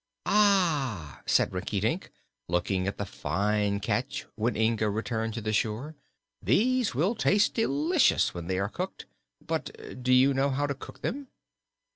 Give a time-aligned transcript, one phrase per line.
[0.25, 2.09] "Ah," said Rinkitink,
[2.49, 5.93] looking at the fine catch when Inga returned to the shore;
[6.41, 9.05] "these will taste delicious when they are cooked;
[9.45, 9.69] but
[10.01, 11.27] do you know how to cook them?"